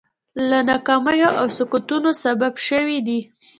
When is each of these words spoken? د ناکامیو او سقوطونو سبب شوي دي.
د 0.51 0.51
ناکامیو 0.69 1.29
او 1.39 1.45
سقوطونو 1.57 2.09
سبب 2.23 2.53
شوي 2.67 2.97
دي. 3.07 3.19